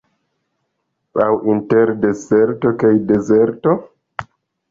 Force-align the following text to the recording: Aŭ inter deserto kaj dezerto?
Aŭ 1.25 1.27
inter 1.55 1.91
deserto 2.07 2.71
kaj 2.85 2.91
dezerto? 3.11 3.77